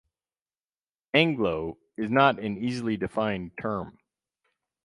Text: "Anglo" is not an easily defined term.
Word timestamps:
"Anglo" 1.13 1.77
is 1.95 2.09
not 2.09 2.39
an 2.39 2.57
easily 2.57 2.97
defined 2.97 3.51
term. 3.61 3.99